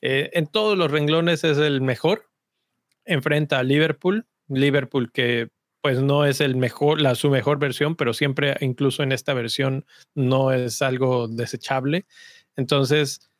[0.02, 2.30] Eh, en todos los renglones es el mejor.
[3.04, 4.28] Enfrenta a Liverpool.
[4.46, 5.48] Liverpool que
[5.86, 9.86] pues no es el mejor, la, su mejor versión, pero siempre, incluso en esta versión,
[10.16, 12.06] no es algo desechable.
[12.56, 13.30] Entonces,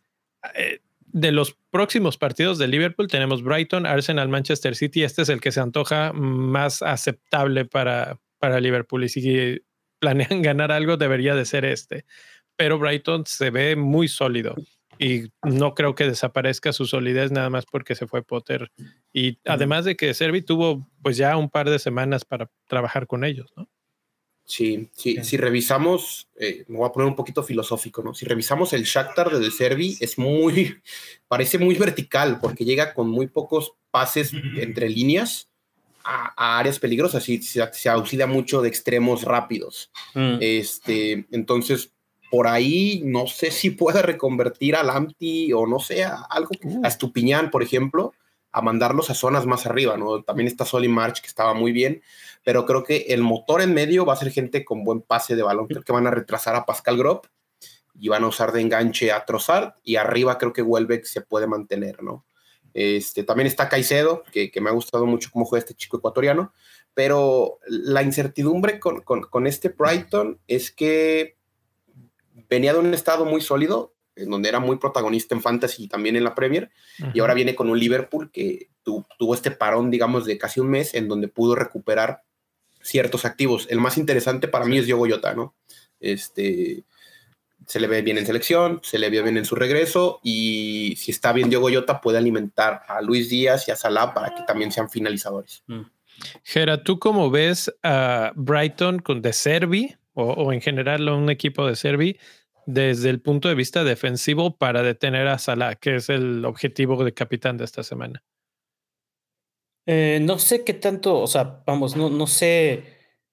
[0.54, 5.02] eh, de los próximos partidos de Liverpool tenemos Brighton, Arsenal, Manchester City.
[5.02, 9.02] Este es el que se antoja más aceptable para, para Liverpool.
[9.02, 9.60] Y si
[9.98, 12.04] planean ganar algo, debería de ser este.
[12.54, 14.54] Pero Brighton se ve muy sólido
[14.98, 18.70] y no creo que desaparezca su solidez nada más porque se fue Potter.
[19.12, 23.24] Y además de que Servi tuvo pues ya un par de semanas para trabajar con
[23.24, 23.68] ellos, ¿no?
[24.46, 28.14] Sí, sí, si revisamos, eh, me voy a poner un poquito filosófico, ¿no?
[28.14, 30.76] Si revisamos el Shakhtar de Servi, es muy,
[31.28, 35.48] parece muy vertical porque llega con muy pocos pases entre líneas
[36.04, 39.90] a, áreas peligrosas y se, se, auxilia mucho de extremos rápidos.
[40.14, 40.38] Mm.
[40.40, 41.92] Este, entonces,
[42.30, 46.80] por ahí no sé si pueda reconvertir al Lamptey o no sé, a algo, uh.
[46.84, 48.12] a Estupiñán, por ejemplo,
[48.52, 50.22] a mandarlos a zonas más arriba, ¿no?
[50.22, 52.02] También está Soli March, que estaba muy bien,
[52.42, 55.42] pero creo que el motor en medio va a ser gente con buen pase de
[55.42, 55.66] balón.
[55.66, 57.26] Creo que van a retrasar a Pascal Grob
[57.94, 61.46] y van a usar de enganche a Trossard y arriba creo que Welbeck se puede
[61.46, 62.24] mantener, ¿no?
[62.72, 66.52] Este, también está Caicedo, que, me ha gustado mucho cómo juega este chico ecuatoriano,
[66.92, 71.35] pero la incertidumbre con, con este Brighton es que
[72.48, 76.16] venía de un estado muy sólido, en donde era muy protagonista en Fantasy y también
[76.16, 76.70] en la Premier,
[77.12, 80.94] y ahora viene con un Liverpool que tuvo este parón, digamos, de casi un mes,
[80.94, 82.22] en donde pudo recuperar
[82.80, 83.66] ciertos activos.
[83.68, 85.54] El más interesante para mí es Diogo Jota, ¿no?
[86.00, 86.84] Este,
[87.66, 91.10] se le ve bien en selección, se le ve bien en su regreso, y si
[91.10, 94.72] está bien Diogo Jota, puede alimentar a Luis Díaz y a Salah para que también
[94.72, 95.62] sean finalizadores.
[95.66, 95.82] Mm.
[96.44, 101.66] Gera, ¿tú cómo ves a Brighton con de Servi o, o en general un equipo
[101.66, 102.18] de Servi
[102.66, 107.14] desde el punto de vista defensivo para detener a Salah, que es el objetivo de
[107.14, 108.22] capitán de esta semana?
[109.86, 112.82] Eh, no sé qué tanto, o sea, vamos, no, no sé,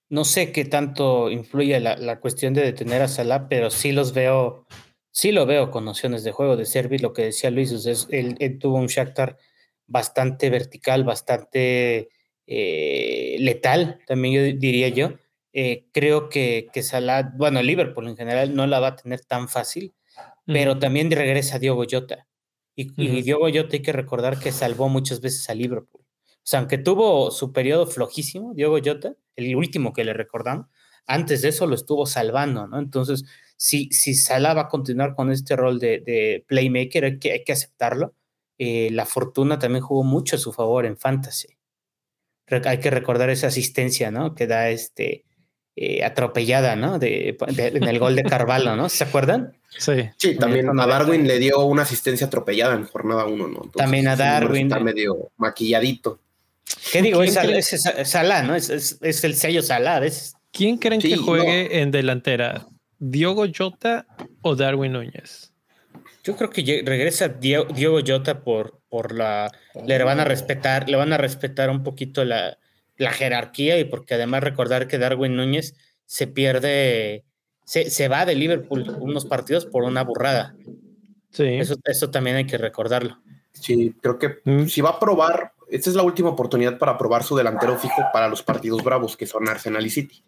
[0.10, 4.14] no sé qué tanto influye la, la, cuestión de detener a Salah, pero sí los
[4.14, 4.68] veo,
[5.10, 8.38] sí lo veo con nociones de juego de Servi, lo que decía Luis, es, él,
[8.60, 9.38] tuvo un Shakhtar
[9.88, 12.10] bastante vertical, bastante
[12.46, 15.14] eh, letal, también yo diría yo,
[15.54, 19.48] eh, creo que, que Salah, bueno, Liverpool en general no la va a tener tan
[19.48, 19.94] fácil,
[20.46, 22.28] pero también regresa Diogo Jota.
[22.76, 26.02] Y, Diogo Jota hay que recordar que salvó muchas veces a Liverpool.
[26.02, 30.68] O sea, aunque tuvo su periodo flojísimo, Diogo Jota, el último que le recordamos,
[31.06, 32.80] antes de eso lo estuvo salvando, ¿no?
[32.80, 33.24] Entonces,
[33.56, 37.54] si, si Salah va a continuar con este rol de, playmaker, hay que, hay que
[37.54, 38.16] aceptarlo.
[38.58, 41.58] Eh, la fortuna también jugó mucho a su favor en Fantasy.
[42.48, 44.36] hay que recordar esa asistencia, ¿no?
[44.36, 45.26] Que da este
[45.76, 47.00] eh, atropellada, ¿no?
[47.00, 48.90] De, en el gol de Carvalho, ¿no?
[48.90, 49.58] ¿Se acuerdan?
[49.70, 50.08] Sí.
[50.18, 53.72] Sí, también a Darwin le dio una asistencia atropellada en jornada 1, ¿no?
[53.76, 54.68] también a Darwin.
[54.68, 56.20] Está medio maquilladito.
[56.92, 57.24] ¿Qué digo?
[57.24, 57.34] Es,
[58.04, 58.56] Salah, ¿no?
[58.56, 60.02] Es, el sello Salah.
[60.52, 62.68] ¿Quién creen que juegue en delantera?
[63.00, 64.06] ¿Diogo Jota
[64.44, 65.54] o Darwin Núñez?
[66.24, 69.52] Yo creo que regresa Diogo Jota por, por la.
[69.88, 72.60] Le van a respetar, le van a respetar un poquito la,
[72.98, 75.76] la jerarquía y porque además recordar que Darwin Núñez
[76.06, 77.26] se pierde,
[77.66, 80.56] se, se va de Liverpool unos partidos por una burrada.
[81.32, 81.46] Sí.
[81.46, 83.20] Eso, eso también hay que recordarlo.
[83.54, 84.66] Sí, creo que mm.
[84.66, 88.28] si va a probar, esta es la última oportunidad para probar su delantero fijo para
[88.28, 90.24] los partidos bravos, que son Arsenal y City.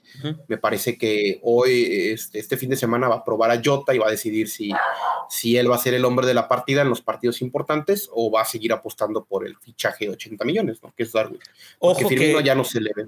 [0.47, 3.99] Me parece que hoy, este, este, fin de semana, va a probar a Jota y
[3.99, 4.71] va a decidir si,
[5.29, 8.31] si él va a ser el hombre de la partida en los partidos importantes o
[8.31, 10.91] va a seguir apostando por el fichaje de 80 millones, ¿no?
[10.97, 11.39] que es Darwin.
[11.77, 13.05] Porque Firmino ya no se le ve.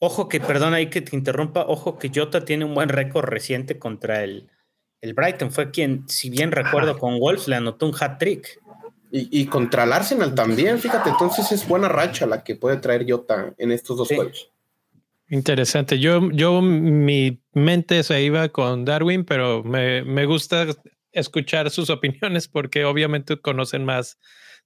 [0.00, 3.78] Ojo que, perdón ahí que te interrumpa, ojo que Jota tiene un buen récord reciente
[3.78, 4.50] contra el,
[5.00, 5.50] el Brighton.
[5.50, 8.60] Fue quien, si bien recuerdo, con Wolves le anotó un hat-trick.
[9.16, 13.54] Y, contra el Arsenal también, fíjate, entonces es buena racha la que puede traer Jota
[13.58, 14.50] en estos dos juegos.
[15.28, 16.00] Interesante.
[16.00, 20.66] Yo, yo, mi mente se iba con Darwin, pero me, me gusta
[21.12, 24.18] escuchar sus opiniones porque obviamente conocen más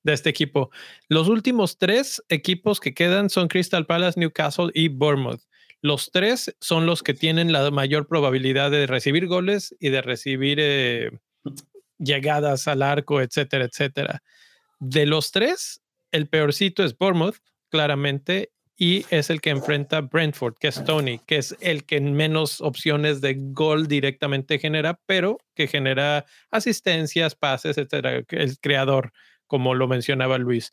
[0.02, 0.70] de este equipo.
[1.08, 5.42] Los últimos tres equipos que quedan son Crystal Palace, Newcastle y Bournemouth.
[5.82, 10.58] Los tres son los que tienen la mayor probabilidad de recibir goles y de recibir
[10.58, 11.10] eh,
[11.98, 14.22] llegadas al arco, etcétera, etcétera.
[14.80, 15.82] De los tres,
[16.12, 17.36] el peorcito es Bournemouth,
[17.68, 22.60] claramente, y es el que enfrenta Brentford, que es Tony, que es el que menos
[22.60, 29.12] opciones de gol directamente genera, pero que genera asistencias, pases, etcétera, el creador,
[29.48, 30.70] como lo mencionaba Luis.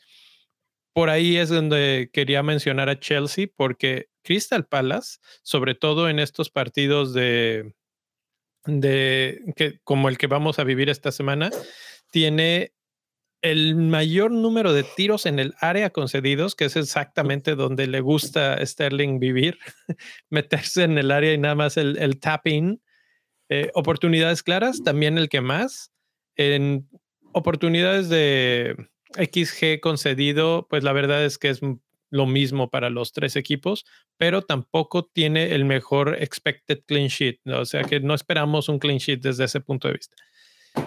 [0.94, 6.52] Por ahí es donde quería mencionar a Chelsea, porque Crystal Palace, sobre todo en estos
[6.52, 7.74] partidos de,
[8.66, 11.50] de que, como el que vamos a vivir esta semana,
[12.12, 12.74] tiene
[13.42, 18.56] el mayor número de tiros en el área concedidos, que es exactamente donde le gusta
[18.56, 19.60] a Sterling vivir,
[20.30, 22.82] meterse en el área y nada más el, el tapping.
[23.50, 25.92] Eh, oportunidades claras, también el que más.
[26.36, 26.90] En
[27.34, 28.76] oportunidades de
[29.16, 31.62] XG concedido, pues la verdad es que es
[32.10, 33.86] lo mismo para los tres equipos,
[34.18, 39.00] pero tampoco tiene el mejor expected clean sheet, o sea que no esperamos un clean
[39.00, 40.16] sheet desde ese punto de vista.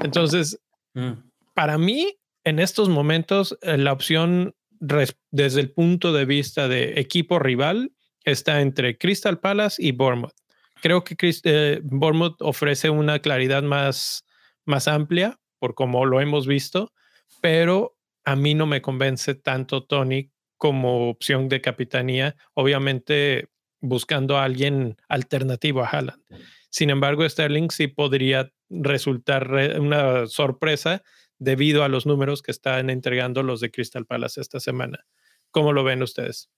[0.02, 0.60] Entonces,
[0.94, 1.12] mm.
[1.54, 7.38] para mí, en estos momentos, eh, la opción desde el punto de vista de equipo
[7.38, 7.92] rival
[8.24, 10.34] está entre Crystal Palace y Bournemouth.
[10.80, 14.24] Creo que eh, Bournemouth ofrece una claridad más,
[14.64, 16.92] más amplia por como lo hemos visto,
[17.40, 23.48] pero a mí no me convence tanto Tony como opción de capitanía, obviamente
[23.80, 26.22] buscando a alguien alternativo a Haaland.
[26.70, 31.02] Sin embargo, Sterling sí podría resultar una sorpresa
[31.38, 35.06] debido a los números que están entregando los de Crystal Palace esta semana.
[35.50, 36.50] ¿Cómo lo ven ustedes?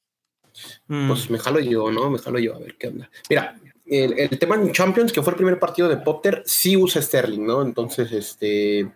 [0.87, 2.11] Pues me jalo yo, ¿no?
[2.11, 3.11] Me jalo yo a ver qué onda.
[3.29, 7.01] Mira, el, el, tema en Champions, que fue el primer partido de Potter, sí usa
[7.01, 7.63] Sterling, ¿no?
[7.63, 8.91] Entonces, este,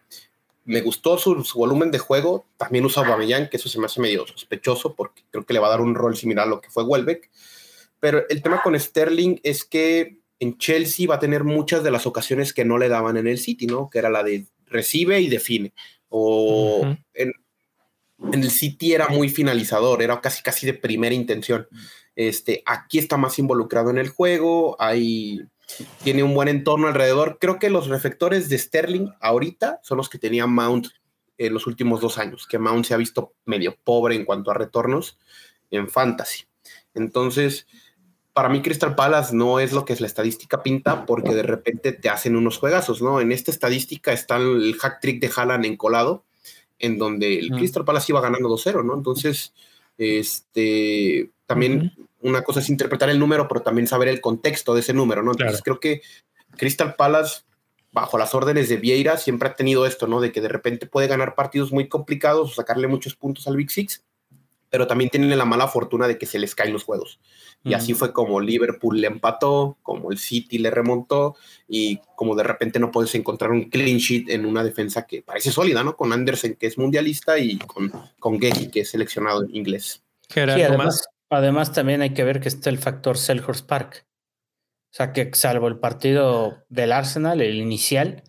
[0.65, 2.47] me gustó su, volumen de juego.
[2.57, 5.69] También usa Aubameyang, que eso se me hace medio sospechoso porque creo que le va
[5.69, 7.31] a dar un rol similar a lo que fue Welbeck.
[8.01, 12.07] Pero el tema con Sterling es que en Chelsea va a tener muchas de las
[12.07, 13.89] ocasiones que no le daban en el City, ¿no?
[13.89, 15.73] Que era la de recibe y define.
[16.09, 17.33] O en,
[18.33, 21.67] el City era muy finalizador, era casi casi de primera intención.
[22.17, 25.41] Este, aquí está más involucrado en el juego, hay
[26.03, 27.39] tiene un buen entorno alrededor.
[27.41, 30.89] Creo que los reflectores de Sterling ahorita son los que tenía Mount
[31.39, 34.55] en los últimos dos años, que Mount se ha visto medio pobre en cuanto a
[34.55, 35.19] retornos
[35.71, 36.45] en fantasy.
[36.95, 37.67] Entonces,
[38.33, 41.93] para mí Crystal Palace no es lo que es la estadística pinta porque de repente
[41.93, 43.21] te hacen unos juegazos, ¿no?
[43.21, 46.25] En esta estadística está el hack trick de Haaland encolado,
[46.79, 48.95] en donde el Crystal Palace iba ganando 2-0, ¿no?
[48.95, 49.55] Entonces,
[49.99, 51.93] este, también
[52.25, 55.33] una cosa es interpretar el número, pero también saber el contexto de ese número, ¿no?
[55.33, 56.01] Entonces creo que
[56.57, 57.43] Crystal Palace,
[57.93, 60.21] bajo las órdenes de Vieira, siempre ha tenido esto, ¿no?
[60.21, 63.71] De que de repente puede ganar partidos muy complicados o sacarle muchos puntos al Big
[63.71, 64.05] Six,
[64.71, 67.21] pero también tienen la mala fortuna de que se les caen los juegos.
[67.63, 71.37] Y así fue como Liverpool le empató, como el City le remontó,
[71.69, 75.53] y como de repente no puedes encontrar un clean sheet en una defensa que parece
[75.53, 75.95] sólida, ¿no?
[75.97, 80.03] Con Andersen, que es mundialista, y con, con Gehi, que es seleccionado en inglés.
[80.29, 84.07] Sí, además, Además, también hay que ver que está el factor Selhurst Park.
[84.95, 88.23] O sea, que salvo el partido del Arsenal, el inicial,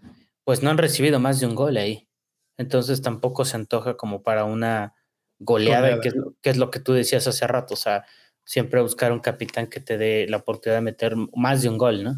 [0.43, 2.09] pues no han recibido más de un gol ahí.
[2.57, 4.95] Entonces tampoco se antoja como para una
[5.37, 6.11] goleada, Que,
[6.49, 7.75] es, lo que tú decías hace rato.
[7.75, 8.05] O sea,
[8.45, 12.03] siempre buscar un capitán que te dé la oportunidad de meter más de un gol,
[12.03, 12.15] ¿no?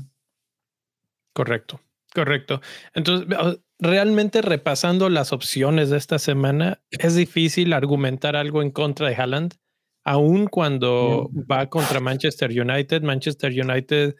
[1.34, 1.82] Correcto,
[2.13, 2.62] correcto.
[2.93, 3.28] Entonces,
[3.80, 9.56] realmente repasando las opciones de esta semana, es difícil argumentar algo en contra de Haaland
[10.07, 14.15] aun cuando va contra Manchester United, Manchester United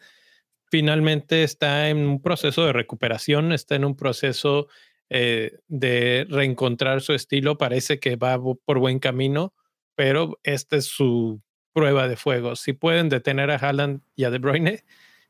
[0.70, 4.68] finalmente está en un proceso de recuperación, está en un proceso
[5.08, 9.54] eh, de reencontrar su estilo, parece que va por buen camino,
[9.94, 11.40] pero esta es su
[11.72, 12.54] prueba de fuego.
[12.54, 14.84] Si pueden detener a Haaland y a De Bruyne,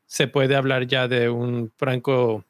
[0.06, 2.44] se puede hablar ya de un franco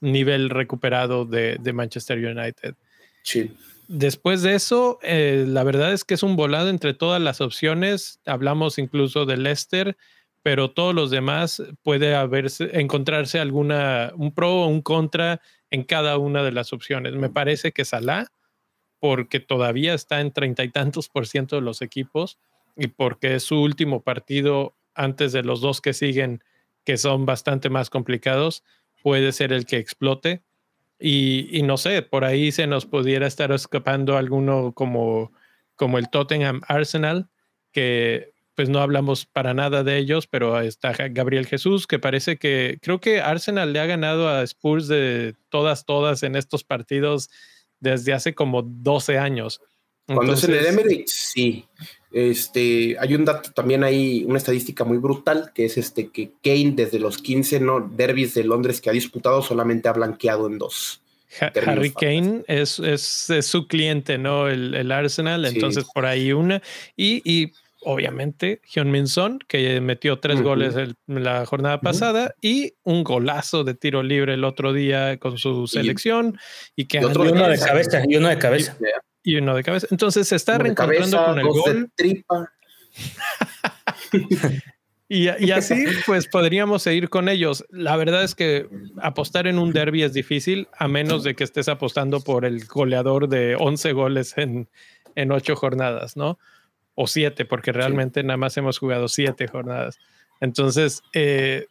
[0.00, 2.74] nivel recuperado de, de Manchester United.
[3.22, 3.52] Sí.
[3.88, 8.20] Después de eso, eh, la verdad es que es un volado entre todas las opciones.
[8.24, 9.96] Hablamos incluso de Leicester,
[10.42, 15.40] pero todos los demás puede haberse, encontrarse alguna, un pro o un contra
[15.70, 17.14] en cada una de las opciones.
[17.14, 18.26] Me parece que Salah,
[19.00, 22.38] porque todavía está en treinta y tantos por ciento de los equipos
[22.76, 26.42] y porque es su último partido antes de los dos que siguen,
[26.84, 28.62] que son bastante más complicados,
[29.02, 30.42] puede ser el que explote.
[31.04, 35.32] Y, no sé, por ahí se nos pudiera estar escapando alguno como,
[35.74, 37.28] como el Tottenham Arsenal,
[37.72, 42.78] que pues no hablamos para nada de ellos, pero está Gabriel Jesús, que parece que
[42.82, 47.30] creo que Arsenal le ha ganado a Spurs de todas, todas en estos partidos
[47.80, 49.60] desde hace como 12 años.
[50.06, 51.66] Cuando es en el Emirates, sí.
[52.12, 56.72] Este, hay un dato también ahí, una estadística muy brutal, que es este que Kane
[56.76, 61.00] desde los 15 no, derbis de Londres que ha disputado solamente ha blanqueado en dos.
[61.40, 64.48] Harry Kane es, es, su cliente, ¿no?
[64.48, 66.60] El, Arsenal, entonces por ahí una.
[66.94, 70.74] Y, y obviamente Hyun Min Son, que metió tres goles
[71.06, 76.38] la jornada pasada y un golazo de tiro libre el otro día con su selección.
[76.76, 78.76] Y, que otro uno de cabeza, y uno de cabeza
[79.22, 79.86] y uno de cabeza.
[79.90, 81.92] Entonces se está reencontrando con el gol.
[81.94, 82.52] Tripa.
[85.08, 87.64] y, y, así, pues podríamos seguir con ellos.
[87.70, 88.68] La verdad es que
[89.00, 93.28] apostar en un derby es difícil, a menos de que estés apostando por el goleador
[93.28, 94.68] de 11 goles en,
[95.14, 96.38] en 8 jornadas, ¿no?
[96.94, 99.98] O 7, porque realmente nada más hemos jugado 7 jornadas.
[100.40, 101.66] Entonces, eh,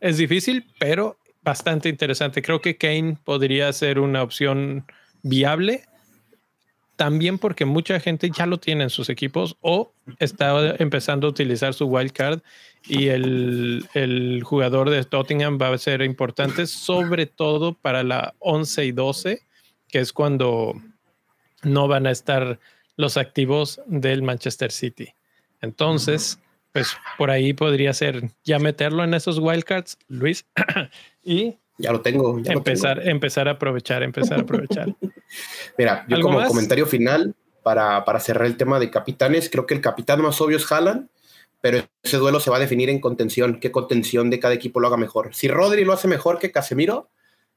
[0.00, 2.42] es difícil, pero bastante interesante.
[2.42, 4.84] Creo que Kane podría ser una opción
[5.22, 5.84] viable.
[6.98, 11.72] También porque mucha gente ya lo tiene en sus equipos o está empezando a utilizar
[11.72, 12.40] su wild card
[12.88, 18.86] y el, el jugador de Tottenham va a ser importante, sobre todo para la 11
[18.86, 19.42] y 12,
[19.86, 20.74] que es cuando
[21.62, 22.58] no van a estar
[22.96, 25.14] los activos del Manchester City.
[25.60, 26.40] Entonces,
[26.72, 30.46] pues por ahí podría ser ya meterlo en esos wildcards, Luis,
[31.22, 32.40] y ya lo tengo.
[32.44, 34.96] empezar, empezar a aprovechar, empezar a aprovechar.
[35.76, 39.80] Mira, yo como comentario final, para, para, cerrar el tema de capitanes, creo que el
[39.80, 41.08] capitán más obvio es Haaland,
[41.60, 44.86] pero ese duelo se va a definir en contención, qué contención de cada equipo lo
[44.86, 45.34] haga mejor.
[45.34, 47.10] Si Rodri lo hace mejor que Casemiro,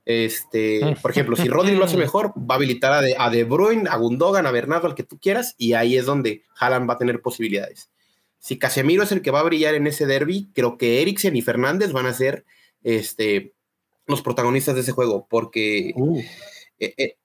[0.05, 3.43] este, por ejemplo, si Rodri lo hace mejor, va a habilitar a de, a de
[3.43, 6.95] Bruyne, a Gundogan, a Bernardo, al que tú quieras, y ahí es donde Haaland va
[6.95, 7.91] a tener posibilidades.
[8.39, 11.43] Si Casemiro es el que va a brillar en ese derby, creo que Eriksen y
[11.43, 12.43] Fernández van a ser
[12.81, 13.53] este,
[14.07, 16.19] los protagonistas de ese juego, porque uh.
[16.79, 17.17] eh, eh,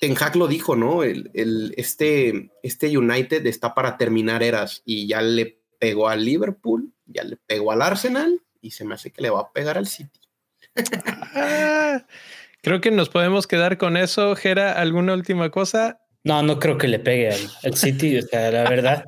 [0.00, 1.02] Ten Hag lo dijo, ¿no?
[1.02, 1.30] El,
[1.76, 7.36] este, este United está para terminar eras y ya le pegó al Liverpool, ya le
[7.36, 10.20] pegó al Arsenal y se me hace que le va a pegar al City.
[11.34, 12.04] Ah,
[12.62, 14.36] creo que nos podemos quedar con eso.
[14.36, 16.00] Gera, ¿alguna última cosa?
[16.24, 17.30] No, no creo que le pegue
[17.62, 19.04] al, City, o sea, la verdad.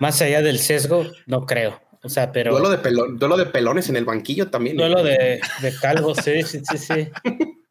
[0.00, 1.80] Más allá del sesgo, no creo.
[2.02, 2.50] O sea, pero.
[2.50, 2.68] Duelo
[3.36, 4.76] de, de pelones en el banquillo también.
[4.76, 7.08] Duelo de, de calvos, sí, sí, sí, sí.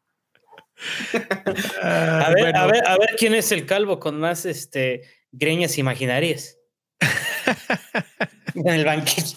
[1.82, 5.78] Ah, a, ver, a, ver, a ver quién es el calvo con más este, greñas
[5.78, 6.58] imaginarias.
[8.54, 9.36] en el banquillo.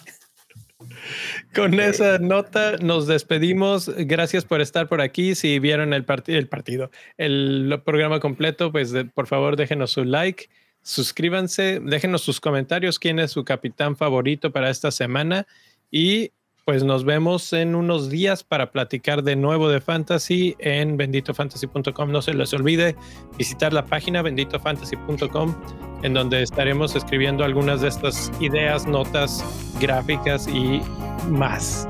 [1.53, 3.89] Con esa nota nos despedimos.
[3.95, 5.35] Gracias por estar por aquí.
[5.35, 10.49] Si vieron el, el partido, el programa completo, pues por favor déjenos su like
[10.85, 15.47] suscríbanse, déjenos sus comentarios, quién es su capitán favorito para esta semana
[15.89, 16.31] y
[16.65, 22.11] pues nos vemos en unos días para platicar de nuevo de fantasy en benditofantasy.com.
[22.11, 22.95] No se les olvide
[23.37, 25.55] visitar la página benditofantasy.com
[26.01, 29.45] en donde estaremos escribiendo algunas de estas ideas, notas,
[29.79, 30.81] gráficas y
[31.29, 31.87] más.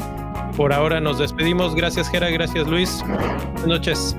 [0.58, 1.74] Por ahora nos despedimos.
[1.74, 3.02] Gracias Gera, gracias Luis.
[3.06, 4.18] Buenas noches.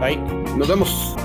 [0.00, 0.16] Bye.
[0.56, 1.16] Nos vemos.